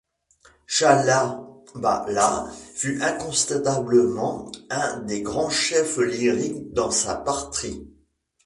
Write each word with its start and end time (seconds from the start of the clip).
Chalabala 0.65 2.47
fut 2.73 2.99
incontestablement 3.03 4.51
un 4.71 4.99
des 5.01 5.21
grands 5.21 5.51
chefs 5.51 5.99
lyriques 5.99 6.73
dans 6.73 6.89
sa 6.89 7.17
patrie. 7.17 7.85